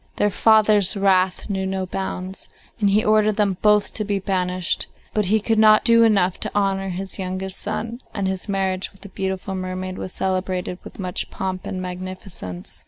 Their 0.15 0.31
father's 0.31 0.97
wrath 0.97 1.47
knew 1.47 1.67
no 1.67 1.85
bounds, 1.85 2.49
and 2.79 2.89
he 2.89 3.05
ordered 3.05 3.35
them 3.35 3.57
both 3.61 3.93
to 3.93 4.03
be 4.03 4.17
banished, 4.17 4.87
but 5.13 5.25
he 5.25 5.39
could 5.39 5.59
not 5.59 5.83
do 5.85 6.01
enough 6.03 6.39
to 6.39 6.55
honour 6.55 6.89
his 6.89 7.19
youngest 7.19 7.59
son, 7.59 8.01
and 8.11 8.27
his 8.27 8.49
marriage 8.49 8.91
with 8.91 9.01
the 9.01 9.09
beautiful 9.09 9.53
mermaid 9.53 9.99
was 9.99 10.11
celebrated 10.11 10.79
with 10.83 10.97
much 10.97 11.29
pomp 11.29 11.67
and 11.67 11.83
magnificence. 11.83 12.79